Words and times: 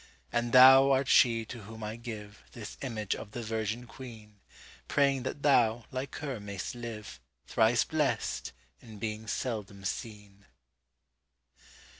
And 0.31 0.51
thou 0.51 0.89
art 0.89 1.07
she 1.07 1.45
to 1.45 1.61
whom 1.65 1.83
I 1.83 1.95
giveThis 1.95 2.83
image 2.83 3.13
of 3.13 3.33
the 3.33 3.43
virgin 3.43 3.85
queen, 3.85 4.39
Praying 4.87 5.21
that 5.21 5.43
thou, 5.43 5.85
like 5.91 6.15
her, 6.15 6.39
mayst 6.39 6.75
liveThrice 6.75 7.87
blest! 7.87 8.51
in 8.81 8.97
being 8.97 9.27
seldom 9.27 9.85
seen. 9.85 10.47